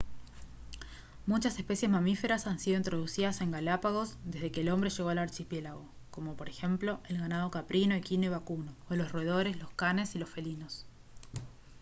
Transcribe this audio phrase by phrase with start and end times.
[1.27, 5.87] muchas especies mamíferas han sido introducidas en galápagos desde que el hombre llegó al archipiélago
[6.09, 10.17] como por ejemplo el ganado caprino equino y vacuno o los roedores lo canes y
[10.17, 10.87] los felinos